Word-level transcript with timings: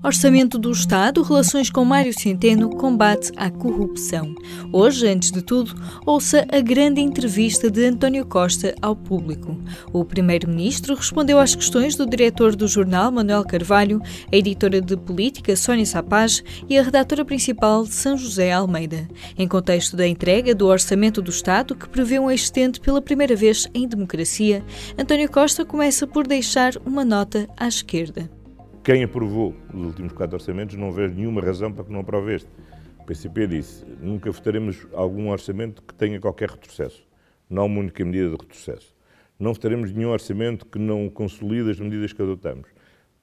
Orçamento 0.00 0.58
do 0.58 0.70
Estado, 0.70 1.22
relações 1.22 1.70
com 1.70 1.84
Mário 1.84 2.16
Centeno, 2.16 2.70
combate 2.70 3.32
à 3.36 3.50
corrupção. 3.50 4.32
Hoje, 4.72 5.08
antes 5.08 5.32
de 5.32 5.42
tudo, 5.42 5.74
ouça 6.06 6.46
a 6.52 6.60
grande 6.60 7.00
entrevista 7.00 7.68
de 7.68 7.84
António 7.84 8.24
Costa 8.24 8.76
ao 8.80 8.94
público. 8.94 9.58
O 9.92 10.04
Primeiro-Ministro 10.04 10.94
respondeu 10.94 11.40
às 11.40 11.56
questões 11.56 11.96
do 11.96 12.06
diretor 12.06 12.54
do 12.54 12.68
jornal, 12.68 13.10
Manuel 13.10 13.44
Carvalho, 13.44 14.00
a 14.32 14.36
editora 14.36 14.80
de 14.80 14.96
política, 14.96 15.56
Sónia 15.56 15.84
Sapaz, 15.84 16.44
e 16.68 16.78
a 16.78 16.82
redatora 16.82 17.24
principal, 17.24 17.84
São 17.84 18.16
José 18.16 18.52
Almeida. 18.52 19.08
Em 19.36 19.48
contexto 19.48 19.96
da 19.96 20.06
entrega 20.06 20.54
do 20.54 20.68
Orçamento 20.68 21.20
do 21.20 21.30
Estado, 21.30 21.74
que 21.74 21.88
prevê 21.88 22.20
um 22.20 22.30
excedente 22.30 22.78
pela 22.78 23.02
primeira 23.02 23.34
vez 23.34 23.66
em 23.74 23.88
democracia, 23.88 24.64
António 24.96 25.28
Costa 25.28 25.64
começa 25.64 26.06
por 26.06 26.24
deixar 26.24 26.74
uma 26.86 27.04
nota 27.04 27.48
à 27.56 27.66
esquerda. 27.66 28.37
Quem 28.88 29.04
aprovou 29.04 29.54
os 29.74 29.84
últimos 29.84 30.14
quatro 30.14 30.36
orçamentos 30.36 30.74
não 30.74 30.90
vê 30.90 31.08
nenhuma 31.08 31.42
razão 31.42 31.70
para 31.70 31.84
que 31.84 31.92
não 31.92 32.00
aprove 32.00 32.36
este. 32.36 32.48
O 32.98 33.04
PCP 33.04 33.46
disse: 33.46 33.84
nunca 34.00 34.30
votaremos 34.30 34.86
algum 34.94 35.28
orçamento 35.28 35.82
que 35.82 35.92
tenha 35.92 36.18
qualquer 36.18 36.48
retrocesso. 36.48 37.06
Não 37.50 37.64
há 37.64 37.66
uma 37.66 37.80
única 37.80 38.02
medida 38.02 38.30
de 38.30 38.36
retrocesso. 38.40 38.96
Não 39.38 39.52
votaremos 39.52 39.92
nenhum 39.92 40.08
orçamento 40.08 40.64
que 40.64 40.78
não 40.78 41.10
consolide 41.10 41.70
as 41.70 41.78
medidas 41.78 42.14
que 42.14 42.22
adotamos. 42.22 42.66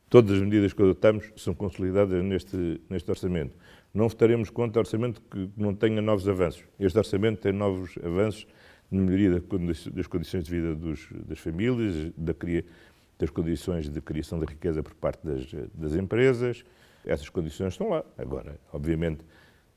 Todas 0.07 0.33
as 0.33 0.41
medidas 0.43 0.71
que 0.71 0.83
adotamos 0.83 1.33
são 1.35 1.55
consolidadas 1.55 2.23
neste, 2.23 2.79
neste 2.87 3.09
orçamento. 3.09 3.57
Não 3.91 4.07
votaremos 4.07 4.51
contra 4.51 4.79
orçamento 4.79 5.19
que 5.19 5.49
não 5.57 5.73
tenha 5.73 5.99
novos 5.99 6.29
avanços. 6.29 6.63
Este 6.79 6.99
orçamento 6.99 7.41
tem 7.41 7.51
novos 7.51 7.97
avanços 8.03 8.45
na 8.91 9.01
melhoria 9.01 9.41
das 9.91 10.05
condições 10.05 10.43
de 10.43 10.51
vida 10.51 10.75
dos, 10.75 11.07
das 11.27 11.39
famílias, 11.39 12.13
da, 12.15 12.35
das 13.17 13.29
condições 13.29 13.89
de 13.89 14.01
criação 14.01 14.39
de 14.39 14.45
riqueza 14.45 14.83
por 14.83 14.93
parte 14.95 15.25
das, 15.25 15.45
das 15.73 15.93
empresas. 15.93 16.63
Essas 17.05 17.29
condições 17.29 17.73
estão 17.73 17.89
lá. 17.89 18.03
Agora, 18.17 18.59
obviamente 18.73 19.23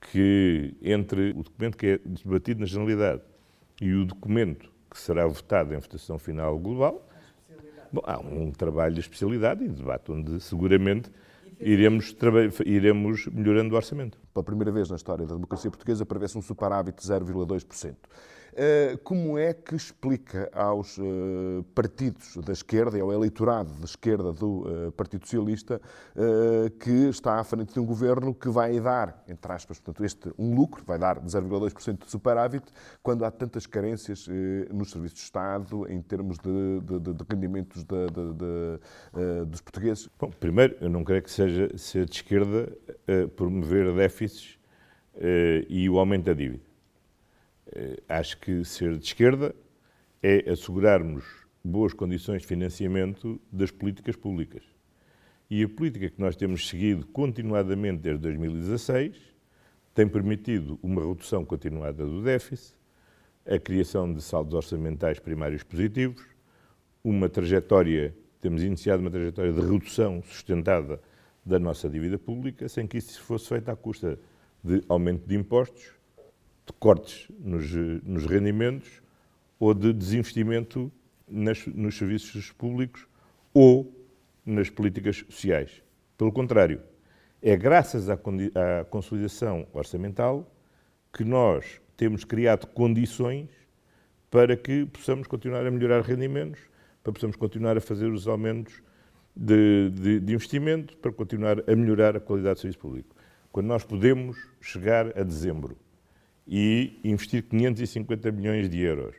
que 0.00 0.76
entre 0.80 1.30
o 1.30 1.42
documento 1.42 1.76
que 1.76 1.86
é 1.86 1.98
debatido 1.98 2.60
na 2.60 2.66
generalidade 2.66 3.22
e 3.80 3.92
o 3.92 4.04
documento 4.04 4.70
que 4.90 4.98
será 4.98 5.26
votado 5.26 5.74
em 5.74 5.78
votação 5.78 6.18
final 6.18 6.58
global, 6.58 7.06
bom, 7.92 8.02
há 8.04 8.18
um 8.18 8.50
trabalho 8.52 8.94
de 8.94 9.00
especialidade 9.00 9.64
e 9.64 9.68
de 9.68 9.74
debate 9.74 10.10
onde 10.10 10.40
seguramente 10.40 11.10
iremos, 11.60 12.14
iremos 12.64 13.26
melhorando 13.26 13.74
o 13.74 13.76
orçamento. 13.76 14.18
Pela 14.32 14.44
primeira 14.44 14.70
vez 14.70 14.88
na 14.88 14.96
história 14.96 15.26
da 15.26 15.34
democracia 15.34 15.70
portuguesa 15.70 16.06
prevê-se 16.06 16.38
um 16.38 16.42
superávit 16.42 17.00
de 17.00 17.08
0,2%. 17.08 17.96
Eh, 18.60 18.98
como 19.04 19.38
é 19.38 19.54
que 19.54 19.76
explica 19.76 20.50
aos 20.52 20.98
eh, 20.98 21.02
partidos 21.76 22.36
da 22.38 22.52
esquerda 22.52 22.98
e 22.98 23.00
ao 23.00 23.12
eleitorado 23.12 23.72
da 23.74 23.84
esquerda 23.84 24.32
do 24.32 24.66
eh, 24.66 24.90
Partido 24.90 25.24
Socialista 25.24 25.80
que 26.80 27.08
está 27.08 27.38
à 27.38 27.44
frente 27.44 27.74
de 27.74 27.78
um 27.78 27.86
governo 27.86 28.34
que 28.34 28.48
vai 28.48 28.80
dar, 28.80 29.22
entre 29.28 29.52
aspas, 29.52 29.78
portanto, 29.78 30.04
este, 30.04 30.32
um 30.36 30.54
lucro, 30.54 30.82
vai 30.84 30.98
dar 30.98 31.20
0,2% 31.20 32.04
de 32.04 32.10
superávit, 32.10 32.64
quando 33.02 33.24
há 33.24 33.30
tantas 33.30 33.66
carências 33.66 34.26
nos 34.72 34.90
serviços 34.90 35.18
de 35.18 35.24
Estado, 35.24 35.86
em 35.88 36.02
termos 36.02 36.38
de, 36.38 36.80
de, 36.80 37.14
de 37.14 37.24
rendimentos 37.30 37.84
de, 37.84 38.06
dos 39.46 39.60
portugueses? 39.60 40.08
Bom, 40.18 40.30
primeiro, 40.30 40.76
eu 40.80 40.88
não 40.88 41.04
creio 41.04 41.22
que 41.22 41.30
seja 41.30 41.76
ser 41.76 42.06
de 42.06 42.16
esquerda 42.16 42.76
promover 43.36 43.94
déficits 43.94 44.58
e 45.68 45.88
o 45.88 45.98
aumento 45.98 46.24
da 46.24 46.34
dívida. 46.34 46.67
Eh, 47.74 48.02
acho 48.08 48.38
que 48.38 48.64
ser 48.64 48.96
de 48.96 49.04
esquerda 49.04 49.54
é 50.22 50.50
assegurarmos 50.50 51.24
boas 51.62 51.92
condições 51.92 52.42
de 52.42 52.48
financiamento 52.48 53.40
das 53.52 53.70
políticas 53.70 54.16
públicas. 54.16 54.62
E 55.50 55.62
a 55.62 55.68
política 55.68 56.08
que 56.08 56.20
nós 56.20 56.36
temos 56.36 56.68
seguido 56.68 57.06
continuadamente 57.06 58.02
desde 58.02 58.22
2016 58.22 59.16
tem 59.94 60.08
permitido 60.08 60.78
uma 60.82 61.06
redução 61.06 61.44
continuada 61.44 62.06
do 62.06 62.22
déficit, 62.22 62.76
a 63.46 63.58
criação 63.58 64.12
de 64.12 64.22
saldos 64.22 64.54
orçamentais 64.54 65.18
primários 65.18 65.62
positivos, 65.62 66.22
uma 67.02 67.28
trajetória, 67.28 68.14
temos 68.40 68.62
iniciado 68.62 69.00
uma 69.00 69.10
trajetória 69.10 69.52
de 69.52 69.60
redução 69.60 70.22
sustentada 70.22 71.00
da 71.44 71.58
nossa 71.58 71.88
dívida 71.88 72.18
pública, 72.18 72.68
sem 72.68 72.86
que 72.86 72.98
isso 72.98 73.20
fosse 73.22 73.48
feito 73.48 73.70
à 73.70 73.76
custa 73.76 74.18
de 74.62 74.82
aumento 74.88 75.26
de 75.26 75.34
impostos 75.34 75.97
de 76.68 76.72
cortes 76.74 77.26
nos, 77.40 77.72
nos 78.04 78.26
rendimentos 78.26 79.02
ou 79.58 79.74
de 79.74 79.92
desinvestimento 79.92 80.92
nas, 81.26 81.66
nos 81.66 81.96
serviços 81.96 82.52
públicos 82.52 83.06
ou 83.52 83.92
nas 84.44 84.70
políticas 84.70 85.24
sociais. 85.28 85.82
Pelo 86.16 86.30
contrário, 86.30 86.80
é 87.42 87.56
graças 87.56 88.08
à, 88.08 88.14
à 88.14 88.84
consolidação 88.84 89.66
orçamental 89.72 90.50
que 91.12 91.24
nós 91.24 91.80
temos 91.96 92.24
criado 92.24 92.66
condições 92.66 93.48
para 94.30 94.56
que 94.56 94.84
possamos 94.86 95.26
continuar 95.26 95.66
a 95.66 95.70
melhorar 95.70 96.02
rendimentos, 96.02 96.60
para 97.02 97.12
possamos 97.12 97.36
continuar 97.36 97.76
a 97.76 97.80
fazer 97.80 98.10
os 98.10 98.28
aumentos 98.28 98.82
de, 99.34 99.90
de, 99.90 100.20
de, 100.20 100.34
investimento, 100.34 100.96
para 100.98 101.10
continuar 101.12 101.62
a 101.68 101.76
melhorar 101.76 102.16
a 102.16 102.20
qualidade 102.20 102.56
do 102.56 102.60
serviço 102.60 102.78
público. 102.78 103.16
Quando 103.50 103.66
nós 103.66 103.84
podemos 103.84 104.36
chegar 104.60 105.18
a 105.18 105.22
dezembro 105.22 105.76
e 106.48 106.98
investir 107.04 107.42
550 107.42 108.32
milhões 108.32 108.70
de 108.70 108.80
euros 108.80 109.14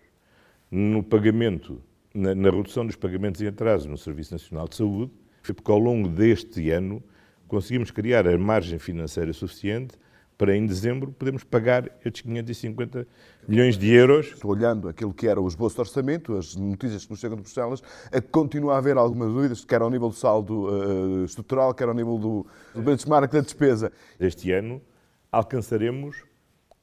no 0.71 1.03
pagamento, 1.03 1.81
na, 2.13 2.33
na 2.33 2.49
redução 2.49 2.85
dos 2.85 2.95
pagamentos 2.95 3.39
em 3.41 3.47
atraso 3.47 3.87
no 3.87 3.97
Serviço 3.97 4.33
Nacional 4.33 4.67
de 4.67 4.75
Saúde, 4.75 5.11
foi 5.43 5.53
porque 5.53 5.71
ao 5.71 5.77
longo 5.77 6.07
deste 6.07 6.71
ano 6.71 7.03
conseguimos 7.47 7.91
criar 7.91 8.27
a 8.27 8.37
margem 8.37 8.79
financeira 8.79 9.31
suficiente 9.31 9.95
para 10.39 10.55
em 10.55 10.65
dezembro 10.65 11.11
podermos 11.11 11.43
pagar 11.43 11.91
estes 12.03 12.21
550 12.21 13.05
milhões 13.45 13.77
de 13.77 13.91
euros. 13.91 14.27
Estou 14.27 14.51
olhando 14.51 14.87
aquilo 14.87 15.13
que 15.13 15.27
era 15.27 15.39
o 15.39 15.45
esboço 15.45 15.75
de 15.75 15.81
orçamento, 15.81 16.37
as 16.37 16.55
notícias 16.55 17.03
que 17.03 17.11
nos 17.11 17.19
chegam 17.19 17.35
de 17.35 17.43
Bruxelas, 17.43 17.83
continua 18.31 18.75
a 18.75 18.77
haver 18.77 18.95
algumas 18.95 19.33
dúvidas, 19.33 19.65
quer 19.65 19.81
ao 19.81 19.89
nível 19.89 20.07
do 20.07 20.15
saldo 20.15 20.69
uh, 20.69 21.25
estrutural, 21.25 21.73
quer 21.73 21.89
ao 21.89 21.93
nível 21.93 22.17
do, 22.17 22.47
do 22.73 22.81
benchmark 22.81 23.31
da 23.33 23.41
despesa. 23.41 23.91
Este 24.17 24.51
ano 24.51 24.81
alcançaremos 25.29 26.28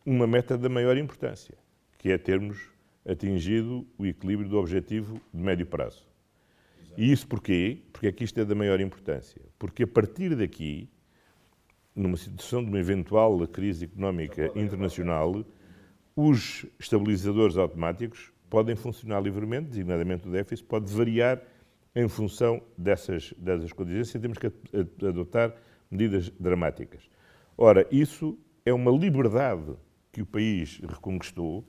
uma 0.07 0.25
meta 0.25 0.57
da 0.57 0.69
maior 0.69 0.97
importância, 0.97 1.59
que 1.99 2.13
é 2.13 2.17
termos 2.17 2.71
atingido 3.05 3.85
o 3.99 4.07
equilíbrio 4.07 4.49
do 4.49 4.57
objetivo 4.57 5.21
de 5.35 5.43
médio 5.43 5.67
prazo. 5.67 6.07
E 6.97 7.11
isso 7.11 7.27
porquê? 7.27 7.83
Porque 7.93 8.07
é 8.07 8.13
que 8.13 8.23
isto 8.23 8.41
é 8.41 8.45
da 8.45 8.55
maior 8.55 8.81
importância. 8.81 9.43
Porque 9.59 9.83
a 9.83 9.87
partir 9.87 10.37
daqui, 10.37 10.89
numa 11.95 12.17
situação 12.17 12.63
de 12.63 12.71
uma 12.71 12.79
eventual 12.79 13.37
crise 13.49 13.87
económica 13.87 14.53
internacional, 14.55 15.45
os 16.15 16.65
estabilizadores 16.79 17.57
automáticos 17.57 18.33
podem 18.49 18.77
funcionar 18.77 19.21
livremente, 19.21 19.71
designadamente 19.71 20.29
o 20.29 20.31
déficit, 20.31 20.67
pode 20.69 20.91
variar 20.93 21.43
em 21.97 22.09
função 22.09 22.63
dessas, 22.79 23.35
dessas 23.37 23.73
condições 23.73 24.15
e 24.15 24.19
temos 24.21 24.39
que 24.39 24.47
adotar 25.05 25.53
medidas 25.91 26.31
dramáticas. 26.39 27.11
Ora, 27.59 27.87
isso 27.91 28.39
é 28.65 28.73
uma 28.73 28.93
liberdade 28.93 29.77
que 30.17 30.23
o 30.23 30.27
país 30.27 30.81
reconquistou, 30.89 31.63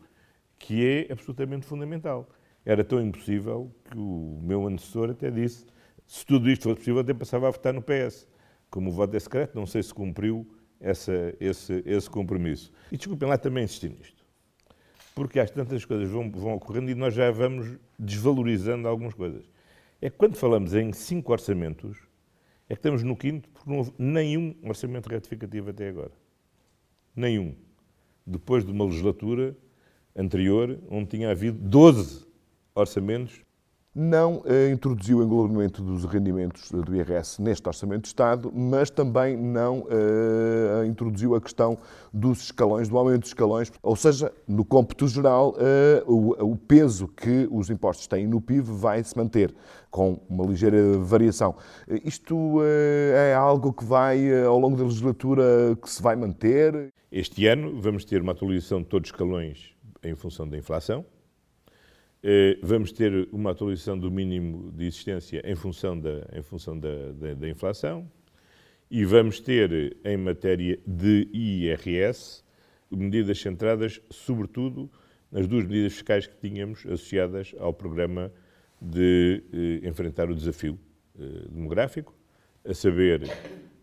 que 0.57 0.85
é 0.85 1.11
absolutamente 1.11 1.65
fundamental. 1.65 2.29
Era 2.63 2.81
tão 2.81 3.01
impossível 3.01 3.69
que 3.83 3.97
o 3.97 4.39
meu 4.41 4.65
antecessor 4.65 5.09
até 5.09 5.29
disse, 5.29 5.65
se 6.05 6.25
tudo 6.25 6.49
isto 6.49 6.63
fosse 6.63 6.77
possível, 6.77 7.01
até 7.01 7.13
passava 7.13 7.49
a 7.49 7.51
votar 7.51 7.73
no 7.73 7.81
PS. 7.81 8.25
Como 8.69 8.89
o 8.89 8.93
voto 8.93 9.17
é 9.17 9.19
secreto, 9.19 9.53
não 9.53 9.65
sei 9.65 9.83
se 9.83 9.93
cumpriu 9.93 10.47
essa, 10.79 11.35
esse, 11.41 11.83
esse 11.85 12.09
compromisso. 12.09 12.71
E 12.89 12.95
desculpem 12.95 13.27
lá 13.27 13.37
também 13.37 13.65
insistir 13.65 13.89
nisto, 13.89 14.25
porque 15.13 15.41
às 15.41 15.51
tantas 15.51 15.83
coisas 15.83 16.09
vão, 16.09 16.31
vão 16.31 16.53
ocorrendo 16.53 16.89
e 16.89 16.95
nós 16.95 17.13
já 17.13 17.29
vamos 17.29 17.77
desvalorizando 17.99 18.87
algumas 18.87 19.13
coisas. 19.13 19.43
É 20.01 20.09
que 20.09 20.15
quando 20.15 20.37
falamos 20.37 20.73
em 20.73 20.93
cinco 20.93 21.33
orçamentos, 21.33 21.97
é 22.69 22.75
que 22.75 22.79
estamos 22.79 23.03
no 23.03 23.17
quinto, 23.17 23.49
porque 23.49 23.69
não 23.69 23.79
houve 23.79 23.91
nenhum 23.97 24.55
orçamento 24.63 25.09
retificativo 25.09 25.69
até 25.69 25.89
agora. 25.89 26.13
Nenhum 27.13 27.66
depois 28.27 28.65
de 28.65 28.71
uma 28.71 28.85
legislatura 28.85 29.55
anterior, 30.15 30.77
onde 30.89 31.07
tinha 31.07 31.31
havido 31.31 31.57
12 31.57 32.25
orçamentos 32.75 33.47
não 33.97 34.43
eh, 34.45 34.69
introduziu 34.69 35.17
o 35.17 35.23
englobamento 35.23 35.81
dos 35.81 36.05
rendimentos 36.05 36.69
do 36.69 36.95
IRS 36.95 37.41
neste 37.41 37.67
Orçamento 37.67 38.03
de 38.03 38.09
Estado, 38.09 38.51
mas 38.53 38.91
também 38.91 39.35
não 39.35 39.87
eh, 39.89 40.85
introduziu 40.85 41.33
a 41.33 41.41
questão 41.41 41.79
dos 42.13 42.43
escalões, 42.43 42.87
do 42.87 42.95
aumento 42.95 43.21
dos 43.21 43.29
escalões, 43.29 43.71
ou 43.81 43.95
seja, 43.95 44.31
no 44.47 44.63
cômputo 44.63 45.07
geral, 45.07 45.55
eh, 45.57 46.03
o, 46.05 46.51
o 46.51 46.55
peso 46.55 47.07
que 47.07 47.49
os 47.51 47.71
impostos 47.71 48.05
têm 48.05 48.27
no 48.27 48.39
PIB 48.39 48.61
vai 48.61 49.03
se 49.03 49.17
manter, 49.17 49.51
com 49.89 50.19
uma 50.29 50.45
ligeira 50.45 50.99
variação. 50.99 51.55
Isto 52.03 52.59
é 53.15 53.33
algo 53.57 53.73
que 53.73 53.83
vai, 53.83 54.45
ao 54.45 54.59
longo 54.59 54.77
da 54.77 54.83
legislatura, 54.83 55.75
que 55.81 55.89
se 55.89 56.01
vai 56.01 56.15
manter? 56.15 56.93
Este 57.11 57.47
ano 57.47 57.81
vamos 57.81 58.05
ter 58.05 58.21
uma 58.21 58.31
atualização 58.31 58.83
de 58.83 58.87
todos 58.87 59.09
os 59.09 59.13
escalões 59.13 59.75
em 60.03 60.13
função 60.13 60.47
da 60.47 60.55
inflação. 60.55 61.03
Eh, 62.21 62.59
vamos 62.61 62.91
ter 62.91 63.27
uma 63.31 63.51
atualização 63.51 63.97
do 63.97 64.11
mínimo 64.11 64.71
de 64.71 64.85
existência 64.85 65.41
em 65.43 65.55
função 65.55 65.99
da, 65.99 66.27
em 66.33 66.43
função 66.43 66.79
da, 66.79 67.11
da, 67.13 67.33
da 67.33 67.49
inflação. 67.49 68.07
E 68.91 69.03
vamos 69.03 69.39
ter, 69.39 69.97
em 70.05 70.17
matéria 70.17 70.79
de 70.85 71.27
IRS, 71.33 72.43
medidas 72.91 73.41
centradas, 73.41 73.99
sobretudo, 74.11 74.89
nas 75.31 75.47
duas 75.47 75.65
medidas 75.65 75.93
fiscais 75.93 76.27
que 76.27 76.37
tínhamos 76.37 76.85
associadas 76.85 77.55
ao 77.57 77.73
programa 77.73 78.31
de 78.79 79.43
eh, 79.51 79.87
enfrentar 79.87 80.29
o 80.29 80.35
desafio 80.35 80.77
eh, 81.19 81.47
demográfico, 81.49 82.17
a 82.67 82.73
saber, 82.73 83.23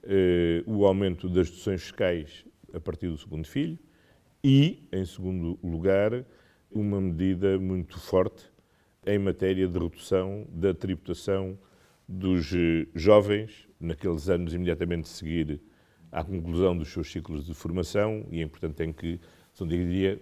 eh, 0.02 0.62
o 0.66 0.84
aumento 0.84 1.26
das 1.28 1.48
deduções 1.48 1.80
fiscais 1.82 2.44
a 2.72 2.78
partir 2.78 3.08
do 3.08 3.16
segundo 3.16 3.46
filho 3.46 3.78
e, 4.42 4.86
em 4.92 5.06
segundo 5.06 5.58
lugar, 5.64 6.24
uma 6.70 7.00
medida 7.00 7.58
muito 7.58 7.98
forte 7.98 8.44
em 9.06 9.18
matéria 9.18 9.66
de 9.66 9.78
redução 9.78 10.46
da 10.50 10.74
tributação 10.74 11.58
dos 12.06 12.52
eh, 12.52 12.86
jovens 12.94 13.66
naqueles 13.80 14.28
anos 14.28 14.52
imediatamente 14.52 15.04
a 15.04 15.14
seguir 15.14 15.62
à 16.12 16.22
conclusão 16.22 16.76
dos 16.76 16.92
seus 16.92 17.10
ciclos 17.10 17.46
de 17.46 17.54
formação 17.54 18.26
e, 18.30 18.44
portanto, 18.44 18.78
em 18.82 18.92
que 18.92 19.18
são, 19.54 19.66
diria, 19.66 20.20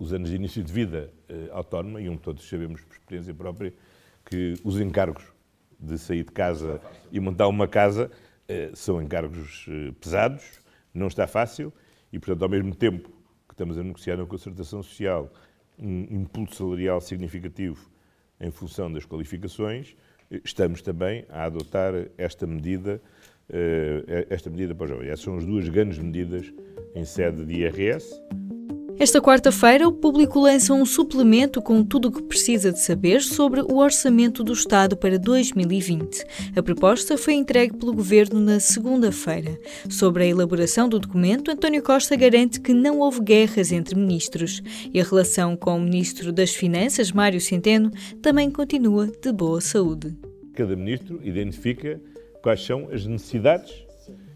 os 0.00 0.12
anos 0.12 0.30
de 0.30 0.34
início 0.34 0.64
de 0.64 0.72
vida 0.72 1.12
eh, 1.28 1.48
autónoma, 1.52 2.00
e 2.00 2.08
onde 2.08 2.22
todos 2.22 2.48
sabemos 2.48 2.80
por 2.80 2.94
experiência 2.94 3.32
própria 3.32 3.72
que 4.24 4.54
os 4.64 4.80
encargos 4.80 5.32
de 5.80 5.98
sair 5.98 6.24
de 6.24 6.32
casa 6.32 6.80
e 7.10 7.18
montar 7.18 7.48
uma 7.48 7.66
casa 7.66 8.10
eh, 8.48 8.70
são 8.74 9.00
encargos 9.00 9.66
eh, 9.68 9.92
pesados, 10.00 10.44
não 10.92 11.06
está 11.06 11.26
fácil, 11.26 11.72
e, 12.12 12.18
portanto, 12.18 12.42
ao 12.42 12.48
mesmo 12.48 12.74
tempo 12.74 13.08
que 13.48 13.54
estamos 13.54 13.78
a 13.78 13.82
negociar 13.82 14.16
na 14.16 14.26
concertação 14.26 14.82
social 14.82 15.32
um 15.78 16.02
impulso 16.10 16.56
salarial 16.56 17.00
significativo 17.00 17.88
em 18.40 18.50
função 18.50 18.92
das 18.92 19.06
qualificações, 19.06 19.96
estamos 20.44 20.82
também 20.82 21.24
a 21.28 21.44
adotar 21.44 21.92
esta 22.18 22.46
medida, 22.46 23.00
eh, 23.48 24.26
esta 24.28 24.50
medida 24.50 24.74
para 24.74 24.84
os 24.84 24.90
jovens. 24.90 25.08
Essas 25.08 25.24
são 25.24 25.36
as 25.36 25.46
duas 25.46 25.68
grandes 25.68 25.98
medidas 25.98 26.52
em 26.94 27.04
sede 27.04 27.44
de 27.44 27.54
IRS. 27.54 28.20
Esta 29.00 29.18
quarta-feira, 29.18 29.88
o 29.88 29.92
público 29.92 30.38
lança 30.38 30.74
um 30.74 30.84
suplemento 30.84 31.62
com 31.62 31.82
tudo 31.82 32.08
o 32.08 32.12
que 32.12 32.22
precisa 32.22 32.70
de 32.70 32.80
saber 32.80 33.22
sobre 33.22 33.62
o 33.62 33.78
Orçamento 33.78 34.44
do 34.44 34.52
Estado 34.52 34.94
para 34.94 35.18
2020. 35.18 36.22
A 36.54 36.62
proposta 36.62 37.16
foi 37.16 37.32
entregue 37.32 37.74
pelo 37.74 37.94
Governo 37.94 38.38
na 38.38 38.60
segunda-feira. 38.60 39.58
Sobre 39.88 40.24
a 40.24 40.26
elaboração 40.26 40.86
do 40.86 40.98
documento, 40.98 41.50
António 41.50 41.82
Costa 41.82 42.14
garante 42.14 42.60
que 42.60 42.74
não 42.74 42.98
houve 42.98 43.22
guerras 43.22 43.72
entre 43.72 43.94
ministros 43.94 44.60
e 44.92 45.00
a 45.00 45.04
relação 45.04 45.56
com 45.56 45.78
o 45.78 45.80
Ministro 45.80 46.30
das 46.30 46.54
Finanças, 46.54 47.10
Mário 47.10 47.40
Centeno, 47.40 47.90
também 48.20 48.50
continua 48.50 49.06
de 49.06 49.32
boa 49.32 49.62
saúde. 49.62 50.14
Cada 50.52 50.76
ministro 50.76 51.18
identifica 51.24 51.98
quais 52.42 52.62
são 52.62 52.90
as 52.92 53.06
necessidades 53.06 53.72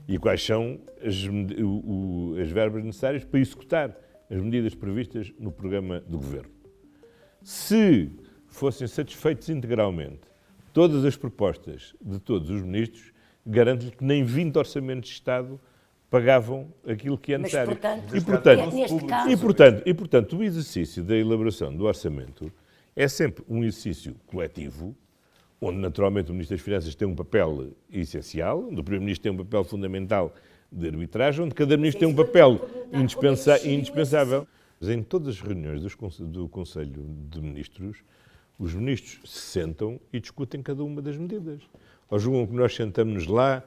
e 0.09 0.17
quais 0.17 0.43
são 0.43 0.81
as, 1.05 1.23
o, 1.63 2.35
as 2.41 2.49
verbas 2.49 2.83
necessárias 2.83 3.25
para 3.25 3.41
executar 3.41 4.05
as 4.31 4.41
medidas 4.41 4.75
previstas 4.75 5.33
no 5.39 5.53
programa 5.53 6.01
do 6.01 6.19
Governo. 6.19 6.51
Se 7.43 8.11
fossem 8.47 8.87
satisfeitos 8.87 9.49
integralmente 9.49 10.21
todas 10.73 11.05
as 11.05 11.17
propostas 11.17 11.95
de 12.01 12.19
todos 12.19 12.51
os 12.51 12.63
ministros, 12.63 13.13
garanto-lhe 13.47 13.91
que 13.91 14.05
nem 14.05 14.25
20 14.25 14.57
orçamentos 14.57 15.09
de 15.09 15.15
Estado 15.15 15.61
pagavam 16.09 16.73
aquilo 16.87 17.19
que 17.19 17.35
é 17.35 17.39
necessário. 17.39 17.71
Mas, 17.71 17.79
portanto, 17.79 18.17
e, 18.17 18.21
portanto, 18.21 18.75
neste 18.75 19.07
caso... 19.07 19.31
e, 19.31 19.37
portanto, 19.37 19.83
e, 19.85 19.95
portanto, 19.95 20.37
o 20.37 20.43
exercício 20.43 21.03
da 21.03 21.17
elaboração 21.17 21.75
do 21.75 21.85
orçamento 21.85 22.53
é 22.95 23.09
sempre 23.09 23.45
um 23.49 23.65
exercício 23.65 24.15
coletivo, 24.27 24.97
onde 25.65 25.79
naturalmente 25.79 26.31
o 26.31 26.33
Ministro 26.33 26.57
das 26.57 26.65
Finanças 26.65 26.95
tem 26.95 27.07
um 27.07 27.15
papel 27.15 27.73
essencial, 27.91 28.61
onde 28.61 28.81
o 28.81 28.85
Primeiro-Ministro 28.85 29.23
tem 29.23 29.33
um 29.33 29.37
papel 29.37 29.65
fundamental 29.65 30.35
de 30.71 30.89
arbitragem, 30.89 31.45
onde 31.45 31.55
cada 31.55 31.77
ministro 31.77 32.01
tem 32.01 32.09
um 32.09 32.15
papel 32.15 32.61
indispensa 32.93 33.67
indispensável. 33.67 34.47
Mas 34.81 34.91
em 34.91 35.03
todas 35.03 35.37
as 35.37 35.41
reuniões 35.41 35.83
do 36.21 36.49
Conselho 36.49 37.07
de 37.31 37.41
Ministros, 37.41 37.99
os 38.59 38.75
ministros 38.75 39.31
se 39.31 39.41
sentam 39.41 40.01
e 40.13 40.21
discutem 40.21 40.63
cada 40.63 40.83
uma 40.83 41.01
das 41.01 41.17
medidas. 41.17 41.63
Ou 42.11 42.19
julgam 42.19 42.47
que 42.47 42.55
nós 42.55 42.75
sentamos 42.75 43.27
lá 43.27 43.63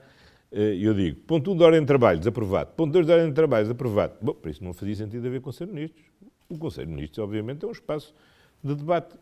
eh, 0.51 0.75
e 0.75 0.83
eu 0.83 0.93
digo, 0.93 1.17
ponto 1.21 1.51
1 1.51 1.53
um 1.53 1.57
de 1.57 1.63
ordem 1.63 1.81
de 1.81 1.87
trabalho, 1.87 2.19
desaprovado. 2.19 2.71
Ponto 2.75 2.91
2 2.91 3.05
de 3.05 3.11
ordem 3.11 3.29
de 3.29 3.35
trabalho, 3.35 3.63
desaprovado. 3.63 4.13
Bom, 4.21 4.33
para 4.33 4.51
isso 4.51 4.63
não 4.63 4.73
fazia 4.73 4.95
sentido 4.95 5.27
haver 5.27 5.41
Conselho 5.41 5.69
de 5.69 5.75
Ministros. 5.75 6.05
O 6.49 6.57
Conselho 6.57 6.87
de 6.87 6.93
Ministros, 6.93 7.19
obviamente, 7.19 7.65
é 7.65 7.67
um 7.67 7.71
espaço 7.71 8.13
de 8.63 8.75
debate. 8.75 9.15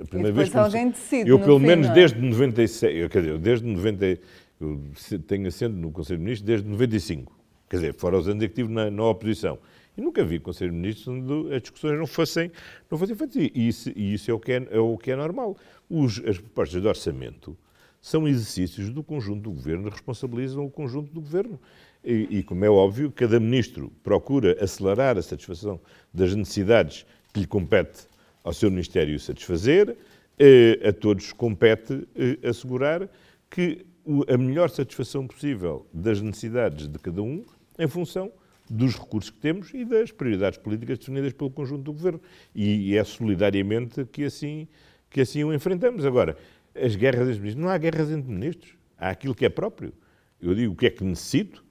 a 0.00 0.06
primeira 0.06 0.32
vez 0.32 0.50
que 0.50 0.56
alguém 0.56 0.90
decide, 0.90 1.28
eu, 1.28 1.38
pelo 1.38 1.58
fim, 1.58 1.66
menos 1.66 1.88
é? 1.88 1.92
desde 1.92 2.20
96, 2.20 3.08
quer 3.08 3.20
dizer, 3.20 3.38
desde 3.38 3.66
90, 3.66 4.18
eu 4.60 4.80
tenho 5.26 5.46
assento 5.48 5.74
no 5.74 5.90
Conselho 5.90 6.18
de 6.18 6.24
Ministros 6.24 6.46
desde 6.46 6.68
95. 6.68 7.36
Quer 7.68 7.76
dizer, 7.76 7.94
fora 7.94 8.18
os 8.18 8.28
anos 8.28 8.42
em 8.42 8.46
que 8.46 8.52
estive 8.52 8.72
na, 8.72 8.90
na 8.90 9.04
oposição. 9.04 9.58
E 9.96 10.00
nunca 10.00 10.24
vi 10.24 10.40
Conselho 10.40 10.72
de 10.72 10.76
Ministros 10.76 11.08
onde 11.08 11.54
as 11.54 11.62
discussões 11.62 11.98
não 11.98 12.06
fossem, 12.06 12.50
não 12.90 12.98
fossem 12.98 13.14
feitas. 13.14 13.36
E 13.36 13.68
isso, 13.68 13.92
e 13.94 14.14
isso 14.14 14.30
é, 14.30 14.34
o 14.34 14.40
que 14.40 14.52
é, 14.52 14.68
é 14.70 14.78
o 14.78 14.98
que 14.98 15.10
é 15.10 15.16
normal. 15.16 15.56
Os, 15.88 16.20
as 16.26 16.38
propostas 16.38 16.82
de 16.82 16.88
orçamento 16.88 17.56
são 18.00 18.28
exercícios 18.28 18.90
do 18.90 19.02
conjunto 19.02 19.42
do 19.42 19.50
governo, 19.50 19.88
responsabilizam 19.88 20.64
o 20.64 20.70
conjunto 20.70 21.12
do 21.12 21.20
governo. 21.20 21.58
E, 22.04 22.38
e, 22.38 22.42
como 22.42 22.64
é 22.64 22.68
óbvio, 22.68 23.10
cada 23.10 23.40
ministro 23.40 23.90
procura 24.02 24.62
acelerar 24.62 25.16
a 25.16 25.22
satisfação 25.22 25.80
das 26.12 26.34
necessidades 26.34 27.06
que 27.32 27.40
lhe 27.40 27.46
compete 27.46 28.06
ao 28.44 28.52
seu 28.52 28.70
Ministério 28.70 29.18
satisfazer, 29.18 29.96
eh, 30.38 30.78
a 30.86 30.92
todos 30.92 31.32
compete 31.32 32.06
eh, 32.14 32.46
assegurar 32.46 33.08
que 33.50 33.86
a 34.28 34.36
melhor 34.36 34.68
satisfação 34.68 35.26
possível 35.26 35.86
das 35.92 36.20
necessidades 36.20 36.86
de 36.86 36.98
cada 36.98 37.22
um 37.22 37.42
em 37.78 37.88
função 37.88 38.30
dos 38.68 38.94
recursos 38.96 39.30
que 39.30 39.38
temos 39.38 39.72
e 39.72 39.84
das 39.84 40.12
prioridades 40.12 40.58
políticas 40.58 40.98
definidas 40.98 41.32
pelo 41.32 41.50
conjunto 41.50 41.82
do 41.82 41.92
governo. 41.92 42.20
E 42.54 42.94
é 42.96 43.02
solidariamente 43.02 44.04
que 44.04 44.24
assim, 44.24 44.68
que 45.08 45.22
assim 45.22 45.42
o 45.42 45.52
enfrentamos. 45.52 46.04
Agora, 46.04 46.36
as 46.74 46.94
guerras 46.96 47.28
entre 47.28 47.40
ministros, 47.40 47.62
não 47.62 47.70
há 47.70 47.78
guerras 47.78 48.10
entre 48.10 48.30
ministros, 48.30 48.74
há 48.98 49.10
aquilo 49.10 49.34
que 49.34 49.46
é 49.46 49.48
próprio. 49.48 49.92
Eu 50.40 50.54
digo 50.54 50.74
o 50.74 50.76
que 50.76 50.86
é 50.86 50.90
que 50.90 51.02
necessito, 51.02 51.64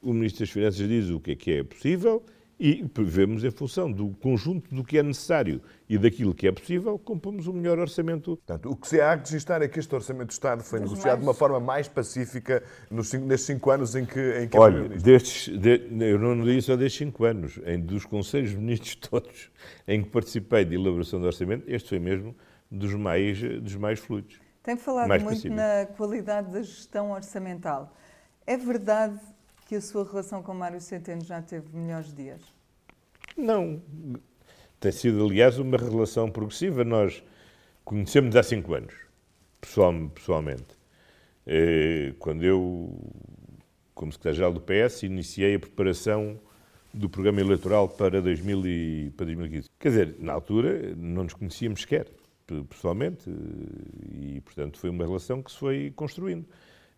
o 0.00 0.12
Ministro 0.12 0.40
das 0.40 0.50
Finanças 0.50 0.88
diz 0.88 1.10
o 1.10 1.20
que 1.20 1.32
é 1.32 1.36
que 1.36 1.52
é 1.52 1.62
possível 1.62 2.24
e 2.58 2.84
vemos 2.98 3.42
em 3.42 3.50
função 3.50 3.90
do 3.90 4.10
conjunto 4.20 4.72
do 4.74 4.84
que 4.84 4.96
é 4.98 5.02
necessário 5.02 5.60
e 5.88 5.98
daquilo 5.98 6.34
que 6.34 6.46
é 6.46 6.52
possível, 6.52 6.98
compomos 6.98 7.46
o 7.46 7.52
melhor 7.52 7.78
orçamento. 7.78 8.36
Portanto, 8.36 8.70
o 8.70 8.76
que 8.76 8.88
se 8.88 9.00
há 9.00 9.12
a 9.12 9.16
registrar 9.16 9.60
é 9.60 9.68
que 9.68 9.78
este 9.78 9.94
Orçamento 9.94 10.28
do 10.28 10.32
Estado 10.32 10.62
foi 10.62 10.80
Mas 10.80 10.90
negociado 10.90 11.12
mais... 11.12 11.20
de 11.20 11.26
uma 11.26 11.34
forma 11.34 11.60
mais 11.60 11.88
pacífica 11.88 12.62
nos 12.90 13.08
cinco, 13.08 13.26
nestes 13.26 13.46
cinco 13.46 13.70
anos 13.70 13.94
em 13.94 14.04
que, 14.06 14.38
em 14.38 14.48
que 14.48 14.56
Olha, 14.56 14.88
destes, 14.88 15.48
de, 15.58 15.88
eu 16.00 16.18
não 16.18 16.42
digo 16.44 16.62
só 16.62 16.76
destes 16.76 16.98
cinco 16.98 17.24
anos, 17.24 17.60
em, 17.66 17.80
dos 17.80 18.04
Conselhos 18.04 18.54
Ministros 18.54 18.94
todos 19.10 19.50
em 19.86 20.02
que 20.02 20.10
participei 20.10 20.64
de 20.64 20.76
elaboração 20.76 21.20
do 21.20 21.26
orçamento, 21.26 21.64
este 21.66 21.88
foi 21.88 21.98
mesmo 21.98 22.34
dos 22.70 22.94
mais, 22.94 23.40
dos 23.60 23.74
mais 23.76 23.98
fluidos. 23.98 24.40
Tem 24.62 24.76
falado 24.76 25.08
muito 25.08 25.24
pacífico. 25.24 25.54
na 25.54 25.86
qualidade 25.96 26.50
da 26.50 26.62
gestão 26.62 27.10
orçamental. 27.10 27.94
É 28.46 28.56
verdade 28.56 29.18
que 29.66 29.74
a 29.74 29.80
sua 29.80 30.04
relação 30.04 30.42
com 30.42 30.54
Mário 30.54 30.80
Centeno 30.80 31.24
já 31.24 31.40
teve 31.40 31.74
melhores 31.76 32.12
dias? 32.14 32.40
Não. 33.36 33.82
Tem 34.78 34.92
sido, 34.92 35.24
aliás, 35.24 35.58
uma 35.58 35.76
relação 35.76 36.30
progressiva. 36.30 36.84
Nós 36.84 37.22
conhecemos 37.84 38.36
há 38.36 38.42
cinco 38.42 38.74
anos, 38.74 38.94
pessoalmente. 39.60 40.76
Eh, 41.46 42.14
quando 42.18 42.44
eu, 42.44 42.98
como 43.94 44.12
secretário-geral 44.12 44.52
do 44.52 44.60
PS, 44.60 45.02
iniciei 45.04 45.54
a 45.54 45.58
preparação 45.60 46.38
do 46.92 47.08
programa 47.08 47.40
eleitoral 47.40 47.88
para, 47.88 48.22
2000 48.22 48.66
e, 48.66 49.10
para 49.16 49.26
2015. 49.26 49.68
Quer 49.78 49.88
dizer, 49.88 50.16
na 50.18 50.32
altura 50.32 50.94
não 50.96 51.24
nos 51.24 51.34
conhecíamos 51.34 51.80
sequer, 51.80 52.06
pessoalmente, 52.68 53.28
e, 54.12 54.40
portanto, 54.42 54.78
foi 54.78 54.90
uma 54.90 55.04
relação 55.04 55.42
que 55.42 55.50
se 55.50 55.58
foi 55.58 55.92
construindo. 55.96 56.46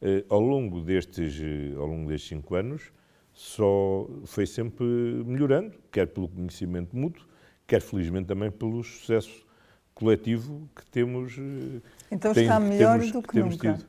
Eh, 0.01 0.25
ao 0.29 0.41
longo 0.41 0.81
destes, 0.81 1.41
eh, 1.41 1.75
ao 1.77 1.87
longo 1.87 2.09
destes 2.09 2.29
cinco 2.29 2.55
anos, 2.55 2.93
só 3.33 4.09
foi 4.25 4.47
sempre 4.47 4.85
melhorando, 4.85 5.73
quer 5.91 6.07
pelo 6.07 6.29
conhecimento 6.29 6.97
mútuo, 6.97 7.25
quer 7.67 7.81
felizmente 7.81 8.27
também 8.27 8.51
pelo 8.51 8.83
sucesso 8.83 9.47
coletivo 9.95 10.69
que 10.77 10.85
temos. 10.91 11.37
Eh, 11.39 11.81
então 12.11 12.35
tem, 12.35 12.45
está 12.45 12.61
melhor 12.61 12.99
temos, 12.99 13.13
do 13.13 13.23
que, 13.23 13.29
que 13.29 13.41
nunca. 13.41 13.73
Tido. 13.75 13.87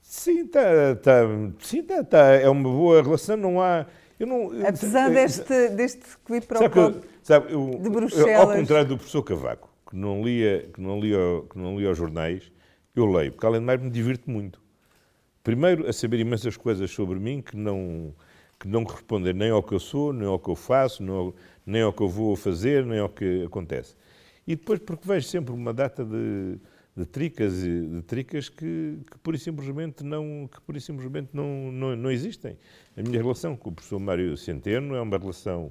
Sim, 0.00 0.40
está, 0.42 0.96
tá, 1.02 1.20
sim 1.58 1.82
tá, 1.82 2.04
tá, 2.04 2.26
é 2.32 2.48
uma 2.48 2.62
boa 2.62 3.02
relação, 3.02 3.36
não 3.36 3.60
há. 3.60 3.86
Eu 4.18 4.26
não, 4.26 4.66
Apesar 4.66 5.10
deste, 5.10 5.68
deste 5.70 6.16
quid 6.24 6.46
pro 6.46 6.60
quo 6.70 7.02
sabe, 7.22 7.52
eu, 7.52 7.78
de 7.82 7.90
Bruxelas. 7.90 8.28
Eu, 8.28 8.40
ao 8.40 8.52
contrário 8.54 8.88
do 8.88 8.96
professor 8.96 9.22
Cavaco, 9.22 9.68
que 9.90 9.96
não 9.96 10.22
lia, 10.22 10.70
que 10.72 10.80
não 10.80 10.98
lia, 10.98 11.18
que 11.50 11.58
não 11.58 11.78
lia 11.78 11.90
os 11.90 11.98
jornais, 11.98 12.50
eu 12.96 13.06
leio, 13.06 13.32
porque 13.32 13.46
além 13.46 13.60
de 13.60 13.66
mais 13.66 13.80
me 13.80 13.90
divirto 13.90 14.30
muito. 14.30 14.60
Primeiro, 15.44 15.88
a 15.88 15.92
saber 15.92 16.18
imensas 16.18 16.56
coisas 16.56 16.90
sobre 16.90 17.20
mim 17.20 17.40
que 17.40 17.56
não, 17.56 18.12
que 18.58 18.66
não 18.66 18.84
correspondem 18.84 19.32
nem 19.32 19.50
ao 19.50 19.62
que 19.62 19.74
eu 19.74 19.78
sou, 19.78 20.12
nem 20.12 20.26
ao 20.26 20.38
que 20.38 20.48
eu 20.48 20.56
faço, 20.56 21.02
nem 21.02 21.14
ao, 21.14 21.34
nem 21.64 21.82
ao 21.82 21.92
que 21.92 22.02
eu 22.02 22.08
vou 22.08 22.34
fazer, 22.34 22.84
nem 22.84 22.98
ao 22.98 23.08
que 23.08 23.44
acontece. 23.44 23.94
E 24.46 24.56
depois, 24.56 24.80
porque 24.80 25.06
vejo 25.06 25.28
sempre 25.28 25.52
uma 25.52 25.72
data 25.72 26.04
de, 26.04 26.58
de 26.96 27.04
tricas, 27.04 27.62
de 27.62 28.02
tricas 28.06 28.48
que, 28.48 28.98
que 29.10 29.18
pura 29.18 29.36
e 29.36 29.40
simplesmente, 29.40 30.02
não, 30.02 30.48
que 30.50 30.60
pura 30.62 30.80
simplesmente 30.80 31.28
não, 31.32 31.70
não, 31.70 31.94
não 31.94 32.10
existem. 32.10 32.56
A 32.96 33.02
minha 33.02 33.20
relação 33.20 33.56
com 33.56 33.70
o 33.70 33.72
professor 33.72 33.98
Mário 33.98 34.36
Centeno 34.36 34.94
é 34.94 35.00
uma 35.00 35.18
relação 35.18 35.70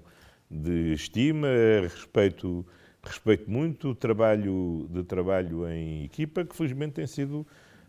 de 0.49 0.93
estima, 0.93 1.47
respeito 1.81 2.65
respeito 3.09 3.49
muito 3.49 3.89
o 3.89 3.95
trabalho 3.95 4.87
de 4.89 5.03
trabalho 5.03 5.67
em 5.67 6.03
equipa, 6.05 6.43
que 6.43 6.55
felizmente 6.55 6.93
tem 6.93 7.07
sido 7.07 7.45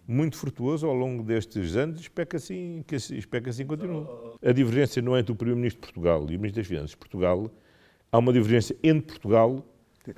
muito 0.06 0.36
frutuoso 0.36 0.86
ao 0.86 0.94
longo 0.94 1.22
destes 1.22 1.74
anos 1.76 1.98
e 1.98 2.02
espero 2.02 2.28
que 2.28 2.36
assim, 2.36 2.84
que, 2.86 2.94
espero 2.94 3.44
que 3.44 3.50
assim 3.50 3.66
continue. 3.66 4.06
A 4.44 4.52
divergência 4.52 5.02
não 5.02 5.16
é 5.16 5.20
entre 5.20 5.32
o 5.32 5.34
Primeiro-Ministro 5.34 5.80
de 5.80 5.86
Portugal 5.86 6.20
e 6.30 6.36
o 6.36 6.38
Ministro 6.38 6.62
das 6.62 6.66
Finanças 6.66 6.90
de 6.90 6.96
Portugal, 6.96 7.50
há 8.12 8.18
uma 8.18 8.32
divergência 8.32 8.76
entre 8.82 9.18
Portugal 9.18 9.66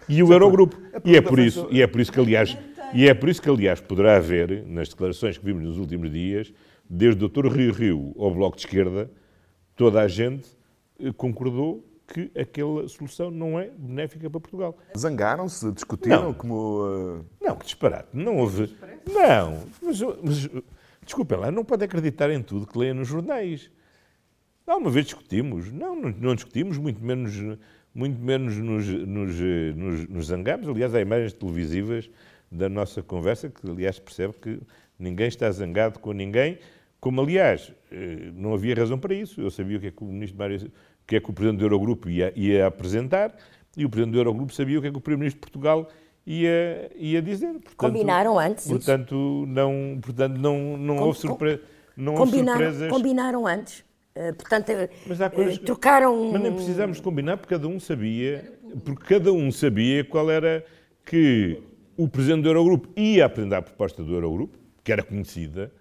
e 0.09 0.23
o 0.23 0.33
Eurogrupo. 0.33 0.76
E 1.05 1.17
é 1.17 1.21
por 1.21 1.38
isso, 1.38 1.67
e 1.71 1.81
é 1.81 1.87
por 1.87 2.00
isso 2.00 2.12
que 2.12 2.21
aliás, 2.21 2.57
e 2.93 3.09
é 3.09 3.14
por 3.14 3.28
isso 3.28 3.40
que 3.40 3.49
aliás 3.49 3.81
poderá 3.81 4.17
haver 4.17 4.64
nas 4.67 4.90
declarações 4.90 5.38
que 5.38 5.45
vimos 5.45 5.62
nos 5.64 5.78
últimos 5.78 6.11
dias, 6.11 6.52
desde 6.88 7.25
o 7.25 7.28
Dr. 7.28 7.49
Rio 7.49 7.73
Rio 7.73 8.14
ao 8.19 8.35
Bloco 8.35 8.57
de 8.57 8.62
Esquerda, 8.67 9.11
toda 9.75 10.00
a 10.00 10.09
gente 10.09 10.49
eh, 10.99 11.12
concordou 11.17 11.85
que 12.09 12.31
aquela 12.38 12.88
solução 12.88 13.31
não 13.31 13.59
é 13.59 13.71
benéfica 13.77 14.31
para 14.31 14.41
Portugal. 14.41 14.77
Zangaram-se? 14.97 15.71
Discutiram 15.73 16.25
não. 16.25 16.35
como. 16.35 16.55
Uh... 16.55 17.25
Não, 17.41 17.55
que 17.55 17.67
disparate. 17.67 18.09
Não 18.12 18.38
houve. 18.38 18.75
Não, 19.07 19.65
mas, 19.83 20.00
mas 20.23 20.49
desculpem 21.05 21.38
lá, 21.38 21.50
não 21.50 21.65
pode 21.65 21.85
acreditar 21.85 22.31
em 22.31 22.43
tudo 22.43 22.67
que 22.67 22.79
leia 22.79 22.95
nos 22.95 23.09
jornais. 23.09 23.71
Uma 24.67 24.91
vez 24.91 25.07
discutimos. 25.07 25.71
Não, 25.71 25.95
não, 25.95 26.11
não 26.11 26.35
discutimos, 26.35 26.77
muito 26.79 27.03
menos, 27.03 27.35
muito 27.95 28.21
menos 28.21 28.57
nos, 28.57 28.87
nos, 28.87 29.35
nos, 29.77 30.09
nos 30.09 30.27
zangamos. 30.27 30.69
Aliás, 30.69 30.95
há 30.95 31.00
imagens 31.00 31.33
televisivas 31.33 32.11
da 32.50 32.69
nossa 32.69 33.03
conversa 33.03 33.49
que, 33.49 33.71
aliás, 33.71 33.99
percebe 33.99 34.35
que 34.35 34.61
ninguém 34.99 35.29
está 35.29 35.50
zangado 35.50 35.99
com 35.99 36.12
ninguém. 36.12 36.59
Como, 37.00 37.21
aliás, 37.21 37.73
eh, 37.93 38.31
não 38.35 38.55
havia 38.55 38.75
razão 38.75 38.99
para 38.99 39.15
isso. 39.15 39.41
Eu 39.41 39.50
sabia 39.50 39.79
o 39.79 39.81
que 39.81 39.87
é 39.87 39.91
que 39.91 40.03
o 40.03 40.07
ministro 40.07 40.38
Mário 40.38 40.71
que 41.09 41.17
é 41.17 41.21
que 41.21 41.31
o 41.31 41.33
Presidente 41.33 41.61
do 41.61 41.65
Eurogrupo 41.65 42.11
ia, 42.11 42.33
ia 42.37 42.67
apresentar, 42.67 43.35
e 43.75 43.85
o 43.85 43.88
Presidente 43.88 44.12
do 44.12 44.19
Eurogrupo 44.19 44.53
sabia 44.53 44.79
o 44.79 44.83
que 44.83 44.88
é 44.88 44.91
que 44.91 44.99
o 44.99 45.00
Primeiro-Ministro 45.00 45.38
de 45.38 45.41
Portugal 45.41 45.88
ia, 46.27 46.91
ia 46.97 47.23
dizer. 47.23 47.53
Portanto, 47.55 47.77
combinaram 47.77 48.38
antes 48.38 48.69
portanto, 48.69 49.15
isso? 49.15 49.47
Não, 49.47 49.99
portanto, 50.03 50.37
não, 50.37 50.77
não 50.77 50.97
com, 50.97 51.05
houve, 51.05 51.19
surpre, 51.19 51.61
não 51.97 52.15
combinaram, 52.15 52.61
surpresas. 52.61 52.91
Combinaram 52.91 53.47
antes. 53.47 53.79
Uh, 54.15 54.35
portanto, 54.35 54.71
uh, 54.71 55.59
trocaram... 55.65 56.31
Mas 56.31 56.43
nem 56.43 56.53
precisamos 56.53 56.99
de 56.99 57.03
combinar, 57.03 57.38
porque 57.38 57.55
cada 57.55 57.67
um 57.67 57.81
sabia, 57.81 58.53
porque 58.85 59.15
cada 59.15 59.33
um 59.33 59.50
sabia 59.50 60.05
qual 60.05 60.31
era 60.31 60.62
que 61.07 61.59
o 61.97 62.07
Presidente 62.07 62.43
do 62.43 62.50
Eurogrupo 62.50 62.88
ia 62.95 63.25
apresentar 63.25 63.59
a 63.59 63.62
proposta 63.62 64.05
do 64.05 64.12
Eurogrupo, 64.12 64.59
que 64.85 64.93
era 64.93 65.03
conhecida, 65.03 65.73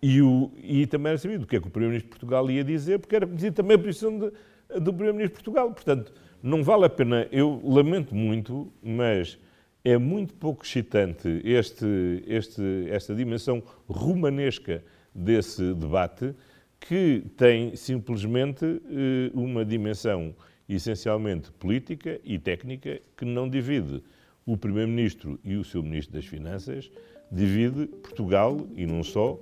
e, 0.00 0.22
o, 0.22 0.52
e 0.56 0.86
também 0.86 1.10
era 1.10 1.18
sabido 1.18 1.42
o 1.42 1.46
que 1.46 1.56
é 1.56 1.60
que 1.60 1.66
o 1.66 1.70
Primeiro-Ministro 1.70 2.08
de 2.08 2.10
Portugal 2.10 2.48
ia 2.50 2.62
dizer, 2.62 3.00
porque 3.00 3.16
era 3.16 3.26
conhecida 3.26 3.52
também 3.52 3.76
a 3.76 3.78
posição 3.78 4.18
de, 4.18 4.32
do 4.80 4.92
Primeiro-Ministro 4.92 5.38
de 5.38 5.44
Portugal. 5.44 5.72
Portanto, 5.72 6.12
não 6.42 6.62
vale 6.62 6.86
a 6.86 6.90
pena, 6.90 7.28
eu 7.30 7.60
lamento 7.64 8.14
muito, 8.14 8.72
mas 8.82 9.38
é 9.84 9.96
muito 9.98 10.34
pouco 10.34 10.64
excitante 10.64 11.40
este, 11.44 12.22
este, 12.26 12.86
esta 12.88 13.14
dimensão 13.14 13.62
romanesca 13.88 14.82
desse 15.14 15.74
debate, 15.74 16.34
que 16.80 17.24
tem 17.36 17.76
simplesmente 17.76 18.64
eh, 18.64 19.30
uma 19.34 19.64
dimensão 19.64 20.34
essencialmente 20.68 21.52
política 21.52 22.20
e 22.24 22.38
técnica 22.38 23.00
que 23.16 23.24
não 23.24 23.48
divide 23.48 24.02
o 24.44 24.56
Primeiro-Ministro 24.56 25.38
e 25.44 25.56
o 25.56 25.64
seu 25.64 25.82
Ministro 25.82 26.14
das 26.14 26.26
Finanças, 26.26 26.90
divide 27.30 27.86
Portugal, 27.86 28.66
e 28.74 28.84
não 28.84 29.02
só, 29.02 29.38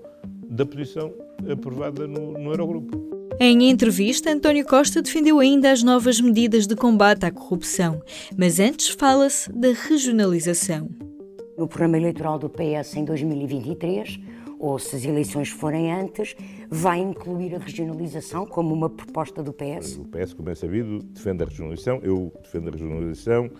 da 0.50 0.66
posição 0.66 1.14
aprovada 1.50 2.06
no, 2.06 2.32
no 2.32 2.50
Eurogrupo. 2.50 3.09
Em 3.42 3.70
entrevista, 3.70 4.30
António 4.30 4.66
Costa 4.66 5.00
defendeu 5.00 5.38
ainda 5.38 5.72
as 5.72 5.82
novas 5.82 6.20
medidas 6.20 6.66
de 6.66 6.76
combate 6.76 7.24
à 7.24 7.30
corrupção, 7.30 8.02
mas 8.36 8.60
antes 8.60 8.90
fala-se 8.90 9.50
da 9.50 9.68
regionalização. 9.68 10.90
No 11.56 11.66
programa 11.66 11.96
eleitoral 11.96 12.38
do 12.38 12.50
PS 12.50 12.96
em 12.96 13.04
2023, 13.06 14.20
ou 14.58 14.78
se 14.78 14.94
as 14.94 15.06
eleições 15.06 15.48
forem 15.48 15.90
antes, 15.90 16.36
vai 16.68 16.98
incluir 16.98 17.54
a 17.54 17.58
regionalização 17.58 18.44
como 18.44 18.74
uma 18.74 18.90
proposta 18.90 19.42
do 19.42 19.54
PS? 19.54 19.96
O 19.96 20.04
PS, 20.04 20.34
como 20.34 20.50
é 20.50 20.54
sabido, 20.54 20.98
defende 20.98 21.42
a 21.42 21.46
regionalização, 21.46 21.98
eu 22.02 22.30
defendo 22.42 22.68
a 22.68 22.72
regionalização, 22.72 23.50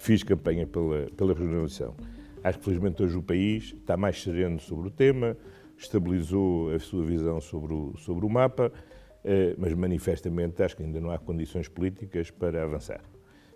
fiz 0.00 0.24
campanha 0.24 0.66
pela, 0.66 1.06
pela 1.16 1.32
regionalização. 1.32 1.94
Acho 2.42 2.58
que, 2.58 2.64
felizmente, 2.64 3.00
hoje 3.04 3.16
o 3.16 3.22
país 3.22 3.72
está 3.72 3.96
mais 3.96 4.20
sereno 4.20 4.58
sobre 4.58 4.88
o 4.88 4.90
tema, 4.90 5.36
estabilizou 5.76 6.74
a 6.74 6.80
sua 6.80 7.04
visão 7.04 7.40
sobre 7.40 7.72
o, 7.72 7.94
sobre 7.98 8.26
o 8.26 8.28
mapa 8.28 8.72
mas 9.58 9.72
manifestamente 9.74 10.62
acho 10.62 10.76
que 10.76 10.82
ainda 10.82 11.00
não 11.00 11.10
há 11.10 11.18
condições 11.18 11.68
políticas 11.68 12.30
para 12.30 12.62
avançar. 12.62 13.00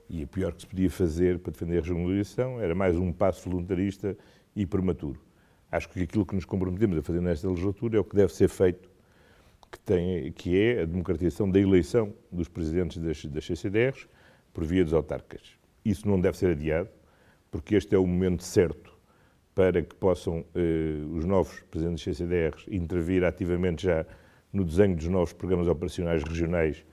E 0.08 0.24
o 0.24 0.26
pior 0.26 0.52
que 0.52 0.62
se 0.62 0.66
podia 0.66 0.90
fazer 0.90 1.38
para 1.38 1.52
defender 1.52 1.78
a 1.78 1.80
regionalização 1.80 2.60
era 2.60 2.74
mais 2.74 2.96
um 2.96 3.12
passo 3.12 3.48
voluntarista 3.48 4.16
e 4.54 4.66
prematuro. 4.66 5.20
Acho 5.70 5.88
que 5.88 6.02
aquilo 6.02 6.26
que 6.26 6.34
nos 6.34 6.44
comprometemos 6.44 6.98
a 6.98 7.02
fazer 7.02 7.22
nesta 7.22 7.48
legislatura 7.48 7.96
é 7.96 8.00
o 8.00 8.04
que 8.04 8.14
deve 8.14 8.32
ser 8.34 8.48
feito, 8.48 8.90
que, 9.70 9.78
tem, 9.80 10.30
que 10.32 10.60
é 10.60 10.82
a 10.82 10.84
democratização 10.84 11.50
da 11.50 11.58
eleição 11.58 12.12
dos 12.30 12.46
presidentes 12.46 12.98
das, 12.98 13.24
das 13.24 13.46
CCDRs 13.46 14.06
por 14.52 14.64
via 14.64 14.84
dos 14.84 14.92
autarcas. 14.92 15.56
Isso 15.82 16.06
não 16.06 16.20
deve 16.20 16.36
ser 16.36 16.50
adiado, 16.50 16.90
porque 17.50 17.74
este 17.74 17.94
é 17.94 17.98
o 17.98 18.06
momento 18.06 18.42
certo 18.42 18.92
para 19.54 19.82
que 19.82 19.94
possam 19.94 20.44
eh, 20.54 21.04
os 21.10 21.24
novos 21.24 21.60
presidentes 21.70 22.04
das 22.04 22.16
CCDRs 22.16 22.66
intervir 22.68 23.24
ativamente 23.24 23.84
já 23.84 24.04
no 24.52 24.64
desenho 24.64 24.96
dos 24.96 25.06
novos 25.08 25.32
programas 25.32 25.68
operacionais 25.68 26.22
regionais 26.22 26.84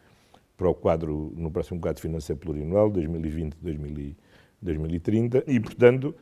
para 0.55 0.69
o 0.69 0.73
quadro, 0.73 1.33
no 1.35 1.51
próximo 1.51 1.79
quadro 1.79 2.01
financeiro 2.01 2.39
plurianual, 2.39 2.91
2020-2030, 2.91 5.43
e, 5.47 5.59
portanto, 5.59 6.15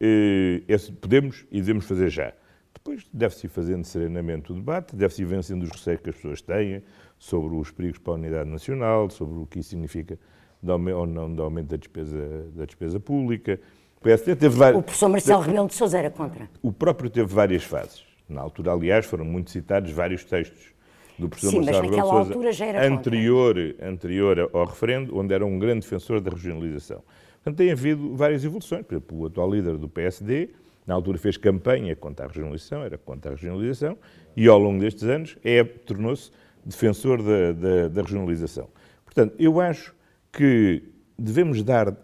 eh, 0.00 0.62
podemos 1.00 1.44
e 1.50 1.60
devemos 1.60 1.86
fazer 1.86 2.10
já. 2.10 2.32
Depois 2.74 3.08
deve-se 3.12 3.46
ir 3.46 3.50
fazendo 3.50 3.84
serenamente 3.84 4.52
o 4.52 4.54
debate, 4.54 4.94
deve-se 4.94 5.22
ir 5.22 5.24
vencendo 5.24 5.62
os 5.62 5.70
receios 5.70 6.00
que 6.00 6.10
as 6.10 6.16
pessoas 6.16 6.42
têm 6.42 6.82
sobre 7.18 7.56
os 7.56 7.70
perigos 7.70 7.98
para 7.98 8.12
a 8.12 8.16
unidade 8.16 8.50
nacional, 8.50 9.08
sobre 9.10 9.38
o 9.38 9.46
que 9.46 9.60
isso 9.60 9.70
significa 9.70 10.18
ou 10.62 11.06
não 11.06 11.32
de 11.32 11.40
aumento 11.40 11.68
da 11.68 11.76
despesa, 11.76 12.46
da 12.54 12.64
despesa 12.64 12.98
pública. 12.98 13.60
O 13.98 14.00
PSD 14.00 14.36
teve 14.36 14.56
várias... 14.56 14.80
O 14.80 14.82
professor 14.82 15.08
Marcelo 15.08 15.42
Rebelo 15.42 15.68
de 15.68 15.74
Sousa 15.74 15.98
era 15.98 16.10
contra. 16.10 16.50
O 16.60 16.72
próprio 16.72 17.08
teve 17.08 17.32
várias 17.32 17.62
fases. 17.62 18.04
Na 18.28 18.40
altura, 18.40 18.72
aliás, 18.72 19.06
foram 19.06 19.24
muito 19.24 19.50
citados 19.50 19.92
vários 19.92 20.24
textos 20.24 20.74
do 21.18 21.28
professor 21.28 21.50
Sim, 21.50 21.56
Marcelo 21.64 21.82
Rebelo 21.82 22.08
Sousa, 22.08 22.30
altura 22.30 22.52
já 22.52 22.66
era 22.66 22.86
anterior, 22.86 23.56
anterior 23.80 24.50
ao 24.52 24.64
referendo, 24.64 25.16
onde 25.16 25.34
era 25.34 25.44
um 25.44 25.58
grande 25.58 25.80
defensor 25.80 26.20
da 26.20 26.30
regionalização. 26.30 27.02
Portanto, 27.36 27.56
tem 27.58 27.70
havido 27.70 28.14
várias 28.14 28.44
evoluções. 28.44 28.84
Por 28.84 28.94
exemplo, 28.94 29.18
o 29.18 29.26
atual 29.26 29.50
líder 29.50 29.76
do 29.78 29.88
PSD, 29.88 30.50
na 30.86 30.94
altura 30.94 31.18
fez 31.18 31.36
campanha 31.36 31.94
contra 31.96 32.26
a 32.26 32.28
regionalização, 32.28 32.82
era 32.82 32.98
contra 32.98 33.32
a 33.32 33.34
regionalização, 33.34 33.96
e 34.36 34.46
ao 34.46 34.58
longo 34.58 34.80
destes 34.80 35.04
anos 35.04 35.36
é, 35.44 35.64
tornou-se 35.64 36.30
defensor 36.64 37.22
da, 37.22 37.52
da, 37.52 37.88
da 37.88 38.02
regionalização. 38.02 38.68
Portanto, 39.04 39.34
eu 39.38 39.60
acho 39.60 39.94
que 40.32 40.82
devemos 41.18 41.62
dar, 41.62 41.96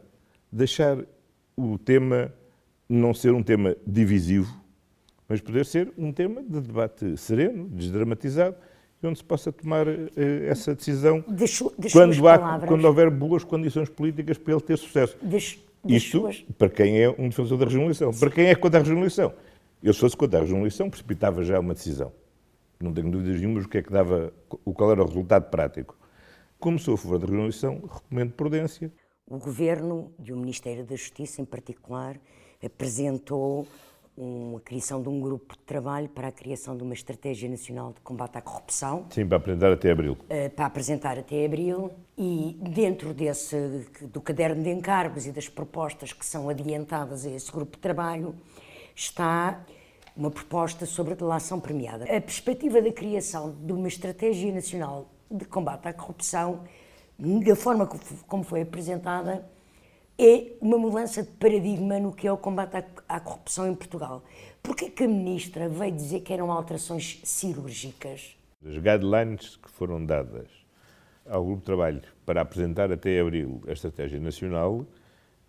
deixar 0.51 0.99
o 1.57 1.77
tema 1.77 2.33
não 2.89 3.13
ser 3.13 3.33
um 3.33 3.43
tema 3.43 3.77
divisivo, 3.87 4.55
mas 5.29 5.41
poder 5.41 5.65
ser 5.65 5.93
um 5.97 6.13
tema 6.13 6.43
de 6.43 6.61
debate 6.61 7.17
sereno, 7.17 7.69
desdramatizado, 7.69 8.57
onde 9.07 9.19
se 9.19 9.25
possa 9.25 9.53
tomar 9.53 9.87
uh, 9.89 10.11
essa 10.47 10.75
decisão 10.75 11.25
quando, 11.93 12.29
há, 12.29 12.61
quando 12.67 12.85
houver 12.85 13.11
boas 13.11 13.45
condições 13.45 13.89
políticas 13.89 14.39
para 14.39 14.55
ele 14.55 14.63
ter 14.63 14.79
sucesso. 14.79 15.17
Isto 15.87 16.21
suas... 16.21 16.45
para 16.57 16.69
quem 16.69 17.03
é 17.03 17.11
um 17.11 17.29
defensor 17.29 17.59
da 17.59 17.65
regionalização. 17.65 18.13
Sim. 18.13 18.21
Para 18.21 18.31
quem 18.31 18.47
é 18.47 18.55
contra 18.55 18.79
a 18.79 18.83
regionalização. 18.83 19.33
Eu, 19.83 19.93
se 19.93 20.01
fosse 20.01 20.17
contra 20.17 20.39
a 20.39 20.43
regionalização, 20.43 20.89
precipitava 20.89 21.43
já 21.43 21.59
uma 21.59 21.75
decisão. 21.75 22.13
Não 22.81 22.93
tenho 22.93 23.11
dúvidas 23.11 23.41
nenhumas 23.41 23.65
o 23.65 23.69
que 23.69 23.79
é 23.79 23.83
que 23.83 23.91
dava, 23.93 24.33
o 24.65 24.73
qual 24.73 24.93
era 24.93 25.03
o 25.03 25.07
resultado 25.07 25.51
prático. 25.51 25.97
Como 26.59 26.79
sou 26.79 26.95
a 26.95 26.99
favor 26.99 27.19
da 27.19 27.27
regionalização, 27.27 27.83
recomendo 27.93 28.33
prudência. 28.33 28.93
o 29.29 29.39
governo 29.39 30.13
e 30.23 30.33
o 30.33 30.37
Ministério 30.37 30.85
da 30.85 30.95
Justiça, 30.95 31.43
em 31.43 31.45
particular, 31.45 32.17
apresentou 32.65 33.67
uma 34.23 34.61
criação 34.61 35.03
de 35.03 35.09
um 35.09 35.21
grupo 35.21 35.55
de 35.55 35.63
trabalho 35.65 36.09
para 36.09 36.29
a 36.29 36.33
criação 36.33 36.77
de 36.77 36.83
uma 36.83 36.95
estratégia 36.95 37.49
nacional 37.49 37.93
de 37.93 38.01
combate 38.01 38.39
à 38.39 38.41
corrupção. 38.41 39.07
Sim, 39.11 39.27
para 39.27 39.37
apresentar 39.39 39.73
até 39.73 39.91
abril. 39.91 40.17
Eh, 40.29 40.49
para 40.49 40.67
apresentar 40.67 41.19
até 41.19 41.45
abril 41.45 41.91
e 42.17 42.57
dentro 42.61 43.13
desse 43.13 43.87
do 44.03 44.21
caderno 44.21 44.63
de 44.63 44.71
encargos 44.71 45.27
e 45.27 45.33
das 45.33 45.49
propostas 45.49 46.13
que 46.13 46.25
são 46.25 46.49
adiantadas 46.49 47.27
a 47.27 47.31
esse 47.31 47.51
grupo 47.51 47.77
de 47.77 47.83
trabalho 47.83 48.35
está 48.95 49.65
uma 50.17 50.31
proposta 50.31 50.87
sobre 50.87 51.15
a 51.15 51.17
delação 51.17 51.59
premiada. 51.59 52.05
A 52.05 52.21
perspectiva 52.21 52.81
da 52.81 52.93
criação 52.93 53.55
de 53.61 53.73
uma 53.73 53.89
estratégia 53.89 54.53
nacional 54.53 55.11
de 55.31 55.45
combate 55.47 55.89
à 55.89 55.93
corrupção, 55.93 56.61
da 57.19 57.57
forma 57.57 57.89
como 58.27 58.45
foi 58.45 58.63
apresentada, 58.63 59.45
é 60.19 60.53
uma 60.61 60.79
mudança 60.79 61.23
de 61.23 61.31
paradigma 61.33 61.99
no 61.99 62.13
que 62.13 62.27
é 62.27 62.33
o 62.33 62.37
combate 62.37 62.77
à, 62.77 62.85
à 63.09 63.21
corrupção 63.21 63.71
em 63.71 63.75
Portugal. 63.75 64.23
Porquê 64.63 64.91
que 64.91 65.05
a 65.05 65.09
ministra 65.09 65.69
veio 65.69 65.93
dizer 65.93 66.21
que 66.21 66.33
eram 66.33 66.51
alterações 66.53 67.21
cirúrgicas? 67.25 68.37
As 68.65 68.75
guidelines 68.75 69.57
que 69.57 69.69
foram 69.71 70.05
dadas 70.05 70.49
ao 71.27 71.45
grupo 71.45 71.61
de 71.61 71.67
trabalho 71.67 72.03
para 72.25 72.41
apresentar 72.41 72.93
até 72.93 73.21
abril 73.21 73.61
a 73.67 73.73
estratégia 73.73 74.21
nacional 74.21 74.87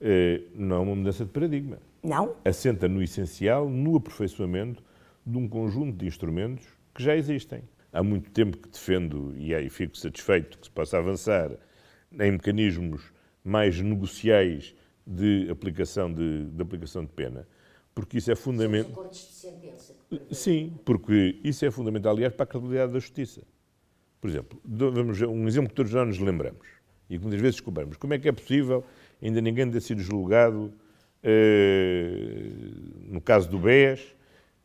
eh, 0.02 0.42
não 0.56 0.76
é 0.76 0.80
uma 0.80 0.96
mudança 0.96 1.24
de 1.24 1.32
paradigma. 1.32 1.78
Não? 2.04 2.36
Assenta 2.44 2.88
no 2.88 3.02
essencial, 3.02 3.70
no 3.70 3.96
aperfeiçoamento 3.96 4.84
de 5.26 5.38
um 5.38 5.48
conjunto 5.48 5.98
de 5.98 6.08
instrumentos 6.08 6.66
que 6.94 7.04
já 7.04 7.16
existem. 7.16 7.62
Há 7.92 8.04
muito 8.04 8.32
tempo 8.32 8.58
que 8.58 8.70
defendo 8.70 9.34
e 9.38 9.54
aí 9.54 9.70
fico 9.70 9.96
satisfeito 9.98 10.58
que 10.58 10.66
se 10.66 10.72
possa 10.72 10.98
avançar 10.98 11.52
em 12.12 12.32
mecanismos 12.32 13.13
mais 13.44 13.80
negociais 13.80 14.76
de 15.06 15.50
aplicação 15.50 16.12
de, 16.12 16.46
de 16.46 16.62
aplicação 16.62 17.04
de 17.04 17.12
pena, 17.12 17.48
porque 17.94 18.18
isso 18.18 18.32
é 18.32 18.36
fundamental. 18.36 19.12
Sim, 20.32 20.74
porque 20.86 21.40
isso 21.44 21.66
é 21.66 21.72
fundamental, 21.72 22.14
aliás, 22.14 22.34
para 22.34 22.44
a 22.44 22.48
credibilidade 22.48 22.94
da 22.94 23.00
justiça. 23.00 23.42
Por 24.22 24.30
exemplo, 24.30 24.62
vamos 24.64 25.22
um 25.22 25.48
exemplo 25.48 25.70
que 25.70 25.76
todos 25.76 25.92
já 25.92 26.06
nos 26.06 26.18
lembramos 26.20 26.66
e 27.10 27.18
que 27.18 27.22
muitas 27.22 27.42
vezes 27.42 27.56
descobrimos. 27.56 27.98
Como 27.98 28.14
é 28.14 28.20
que 28.20 28.30
é 28.30 28.32
possível 28.32 28.84
ainda 29.22 29.42
ninguém 29.42 29.70
ter 29.70 29.82
sido 29.82 30.02
julgado 30.02 30.74
eh, 31.22 32.50
no 33.08 33.20
caso 33.22 33.50
do 33.50 33.60
BES 33.60 34.16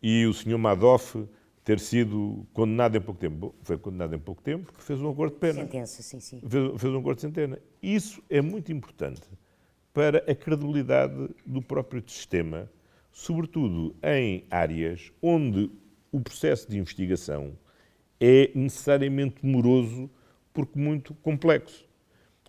e 0.02 0.26
o 0.26 0.34
senhor 0.34 0.58
Madoff 0.58 1.24
ter 1.68 1.80
sido 1.80 2.46
condenado 2.54 2.96
em 2.96 3.00
pouco 3.02 3.20
tempo. 3.20 3.36
Bom, 3.36 3.54
foi 3.62 3.76
condenado 3.76 4.16
em 4.16 4.18
pouco 4.18 4.40
tempo 4.40 4.72
porque 4.72 4.80
fez 4.82 5.02
um 5.02 5.10
acordo 5.10 5.34
de 5.34 5.38
pena. 5.38 5.60
Sentença, 5.60 6.02
sim, 6.02 6.18
sim. 6.18 6.40
Fez, 6.40 6.80
fez 6.80 6.94
um 6.94 6.98
acordo 6.98 7.16
de 7.16 7.20
sentença. 7.20 7.60
Isso 7.82 8.22
é 8.30 8.40
muito 8.40 8.72
importante 8.72 9.28
para 9.92 10.24
a 10.26 10.34
credibilidade 10.34 11.28
do 11.44 11.60
próprio 11.60 12.02
sistema, 12.06 12.70
sobretudo 13.12 13.94
em 14.02 14.46
áreas 14.50 15.12
onde 15.20 15.70
o 16.10 16.18
processo 16.22 16.70
de 16.70 16.78
investigação 16.78 17.52
é 18.18 18.50
necessariamente 18.54 19.44
moroso 19.44 20.08
porque 20.54 20.78
muito 20.78 21.12
complexo. 21.16 21.86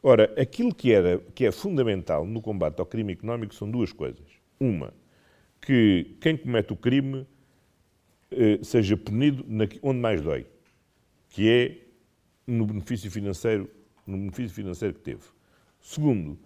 Ora, 0.01 0.33
aquilo 0.41 0.73
que, 0.73 0.93
era, 0.93 1.19
que 1.35 1.45
é 1.45 1.51
fundamental 1.51 2.25
no 2.25 2.41
combate 2.41 2.79
ao 2.79 2.85
crime 2.85 3.11
económico 3.11 3.53
são 3.53 3.69
duas 3.69 3.91
coisas. 3.91 4.25
Uma, 4.57 4.93
que 5.59 6.15
quem 6.21 6.37
comete 6.37 6.71
o 6.71 6.77
crime 6.77 7.27
seja 8.63 8.95
punido 8.95 9.45
onde 9.81 9.99
mais 9.99 10.21
dói, 10.21 10.45
que 11.29 11.49
é 11.49 11.77
no 12.45 12.65
benefício 12.65 13.09
financeiro, 13.09 13.69
no 14.05 14.17
benefício 14.17 14.55
financeiro 14.55 14.93
que 14.93 15.01
teve. 15.01 15.23
Segundo, 15.81 16.37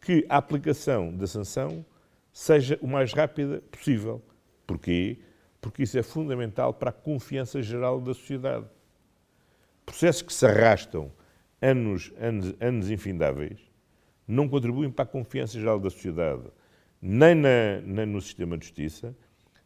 que 0.00 0.24
a 0.28 0.36
aplicação 0.36 1.14
da 1.14 1.26
sanção 1.26 1.84
seja 2.32 2.78
o 2.80 2.86
mais 2.86 3.12
rápida 3.12 3.62
possível. 3.70 4.22
Porquê? 4.66 5.18
Porque 5.60 5.82
isso 5.82 5.98
é 5.98 6.02
fundamental 6.02 6.72
para 6.72 6.90
a 6.90 6.92
confiança 6.92 7.60
geral 7.62 8.00
da 8.00 8.14
sociedade. 8.14 8.66
Processos 9.84 10.22
que 10.22 10.32
se 10.32 10.46
arrastam 10.46 11.10
anos, 11.60 12.12
anos, 12.18 12.54
anos 12.60 12.90
infindáveis 12.90 13.58
não 14.26 14.48
contribuem 14.48 14.90
para 14.90 15.04
a 15.04 15.08
confiança 15.08 15.58
geral 15.58 15.80
da 15.80 15.88
sociedade, 15.88 16.44
nem, 17.00 17.34
na, 17.34 17.80
nem 17.82 18.04
no 18.04 18.20
sistema 18.20 18.58
de 18.58 18.66
justiça, 18.66 19.16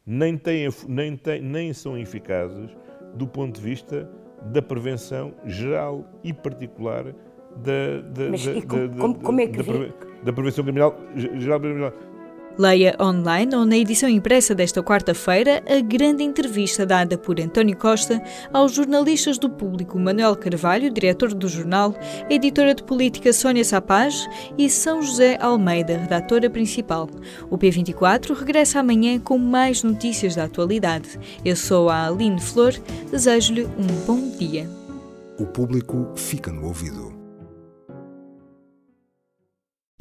nem, 0.06 0.37
têm, 0.37 0.68
nem, 0.88 1.16
têm, 1.16 1.40
nem 1.40 1.73
são 1.73 1.97
eficazes 1.97 2.71
do 3.14 3.26
ponto 3.26 3.56
de 3.56 3.61
vista 3.61 4.09
da 4.47 4.61
prevenção 4.61 5.35
geral 5.44 6.04
e 6.25 6.32
particular 6.32 7.04
da, 7.56 8.00
da, 8.12 8.30
Mas, 8.30 8.45
da, 8.45 8.62
como, 8.62 9.15
da, 9.15 9.25
como 9.25 9.41
é 9.41 9.47
que 9.47 9.62
da, 9.62 9.73
da 10.25 10.32
prevenção 10.32 10.65
criminal 10.65 10.97
geral 11.15 11.60
criminal. 11.60 11.93
Leia 12.58 12.95
online 13.00 13.54
ou 13.56 13.65
na 13.65 13.76
edição 13.76 14.08
impressa 14.08 14.54
desta 14.54 14.82
quarta-feira 14.82 15.62
a 15.67 15.80
grande 15.80 16.23
entrevista 16.23 16.84
dada 16.84 17.17
por 17.17 17.41
António 17.41 17.76
Costa 17.76 18.23
aos 18.52 18.73
jornalistas 18.73 19.38
do 19.38 19.49
público 19.49 19.99
Manuel 19.99 20.36
Carvalho, 20.36 20.91
diretor 20.91 21.32
do 21.32 21.49
jornal, 21.49 21.95
editora 22.28 22.75
de 22.75 22.82
política 22.82 23.32
Sónia 23.32 23.65
Sapaz 23.65 24.28
e 24.58 24.69
São 24.69 25.00
José 25.02 25.38
Almeida, 25.41 25.97
redatora 25.97 26.50
principal. 26.50 27.08
O 27.50 27.56
P24 27.56 28.34
regressa 28.34 28.80
amanhã 28.80 29.19
com 29.19 29.38
mais 29.38 29.82
notícias 29.82 30.36
da 30.36 30.45
atualidade. 30.45 31.19
Eu 31.45 31.56
sou 31.56 31.88
a 31.88 32.06
Aline 32.06 32.41
Flor, 32.41 32.75
desejo-lhe 33.10 33.65
um 33.65 33.86
bom 34.06 34.36
dia. 34.36 34.69
O 35.38 35.47
público 35.47 36.12
fica 36.15 36.52
no 36.52 36.67
ouvido. 36.67 37.22